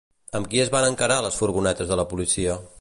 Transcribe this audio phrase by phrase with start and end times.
[0.37, 2.61] Amb qui es van encarar les furgonetes de la policia?